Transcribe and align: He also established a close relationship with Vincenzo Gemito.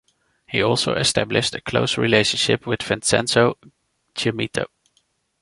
He 0.47 0.63
also 0.63 0.95
established 0.95 1.53
a 1.53 1.61
close 1.61 1.95
relationship 1.95 2.65
with 2.65 2.81
Vincenzo 2.81 3.59
Gemito. 4.15 4.65